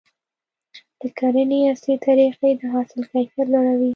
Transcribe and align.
د 0.99 1.01
کرنې 1.17 1.59
عصري 1.71 1.95
طریقې 2.07 2.49
د 2.59 2.61
حاصل 2.73 3.01
کیفیت 3.11 3.47
لوړوي. 3.53 3.89